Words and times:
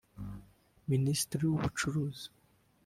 Minsitiri 0.89 1.43
w’Ubucuruzi 1.47 2.27